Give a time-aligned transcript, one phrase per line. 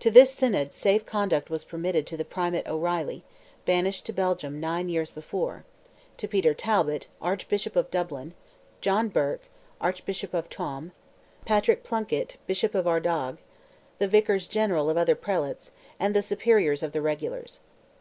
[0.00, 3.22] To this synod safe conduct was permitted to the Primate O'Reilly,
[3.64, 5.64] banished to Belgium nine years before;
[6.16, 8.34] to Peter Talbot, Archbishop of Dublin,
[8.80, 9.44] John Burke,
[9.80, 10.90] Archbishop of Tuam,
[11.44, 13.38] Patrick Plunkett, Bishop of Ardagh,
[14.00, 15.70] the vicars general of other prelates,
[16.00, 17.60] and the superiors of the regulars.